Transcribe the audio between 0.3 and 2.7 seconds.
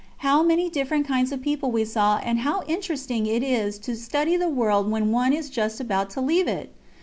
many different kinds of people we saw and how